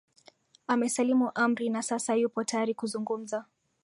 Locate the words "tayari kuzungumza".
2.43-3.45